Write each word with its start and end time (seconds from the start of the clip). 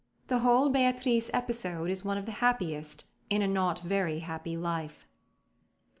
The 0.29 0.39
whole 0.39 0.69
Beatrice 0.69 1.29
episode 1.31 1.91
is 1.91 2.03
one 2.03 2.17
of 2.17 2.25
the 2.25 2.31
happiest 2.41 3.05
in 3.29 3.43
a 3.43 3.47
not 3.47 3.81
very 3.81 4.17
happy 4.21 4.57
life. 4.57 5.05